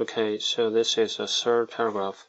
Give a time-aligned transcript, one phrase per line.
[0.00, 2.26] Okay, so this is the third paragraph.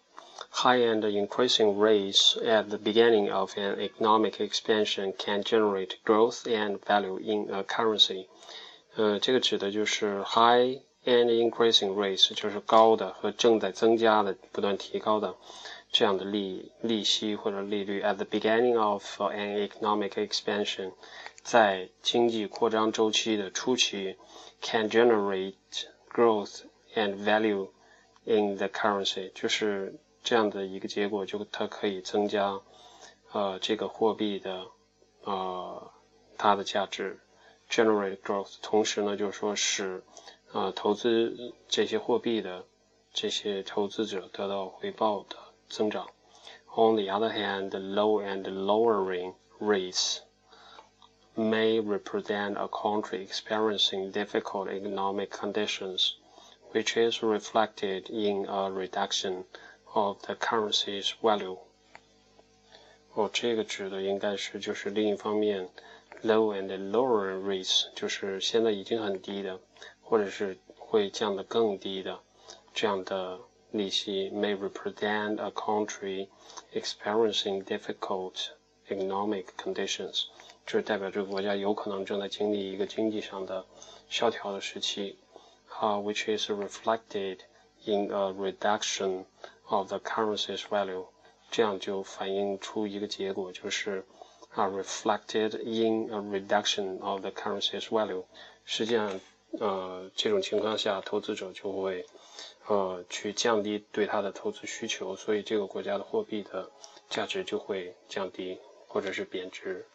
[0.50, 6.84] High and increasing rates at the beginning of an economic expansion can generate growth and
[6.86, 8.28] value in a currency.
[8.98, 15.34] 呃，这个指的就是 high and increasing rates，就是高的和正在增加的、不断提高的
[15.92, 18.02] 这样的利利息或者利率。
[18.02, 20.92] At the beginning of an economic expansion，
[21.42, 24.18] 在经济扩张周期的初期，
[24.62, 25.54] can generate
[26.12, 26.64] growth。
[26.96, 27.70] and value
[28.26, 32.60] in the currency，就是这样的一个结果，就它可以增加
[33.32, 34.66] 呃这个货币的
[35.24, 35.92] 呃
[36.38, 37.20] 它的价值，
[37.70, 38.56] generate growth。
[38.62, 40.04] 同时呢，就是说使
[40.52, 42.66] 呃投资这些货币的
[43.14, 45.36] 这些投资者得到回报的
[45.70, 46.08] 增长。
[46.74, 50.20] On the other hand, low and lowering rates
[51.36, 56.14] may represent a country experiencing difficult economic conditions
[56.76, 59.44] which is reflected in a reduction
[59.94, 61.58] of the currency's value。
[63.14, 65.70] 哦，这个指的应该是就是另一方面，
[66.24, 69.60] low and lower rates 就是现在已经很低的，
[70.02, 72.20] 或者是会降得更低的
[72.74, 73.40] 这样的
[73.72, 76.30] 利息，may represent a country
[76.74, 78.52] experiencing difficult
[78.88, 80.28] economic conditions，
[80.66, 83.66] 就是代表这个国家有可能正在经历一个经济上的
[84.10, 85.18] 萧条的时期。
[85.81, 87.39] Uh, which is reflected
[87.85, 89.25] in a reduction
[89.69, 91.07] of the currency's value，
[91.51, 94.05] 这样就反映出一个结果，就是
[94.55, 98.25] 啊、，reflected in a reduction of the currency's value。
[98.65, 99.21] 实际上，
[99.61, 102.07] 呃，这种情况下，投资者就会
[102.67, 106.71] 呃去降低对它的投资需求，所以这个国家的货币的
[107.09, 109.87] 价值就会降低或者是贬值。